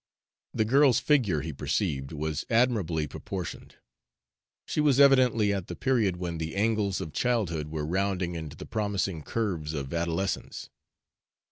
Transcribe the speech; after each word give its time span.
The 0.55 0.65
girl's 0.65 0.99
figure, 0.99 1.41
he 1.41 1.53
perceived, 1.53 2.11
was 2.11 2.43
admirably 2.49 3.05
proportioned; 3.05 3.75
she 4.65 4.81
was 4.81 4.99
evidently 4.99 5.53
at 5.53 5.67
the 5.67 5.75
period 5.75 6.17
when 6.17 6.39
the 6.39 6.55
angles 6.55 7.01
of 7.01 7.13
childhood 7.13 7.67
were 7.67 7.85
rounding 7.85 8.33
into 8.33 8.57
the 8.57 8.65
promising 8.65 9.21
curves 9.21 9.75
of 9.75 9.93
adolescence. 9.93 10.71